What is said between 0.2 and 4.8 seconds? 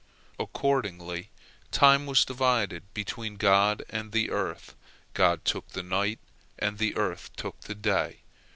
Accordingly, time was divided between God and the earth;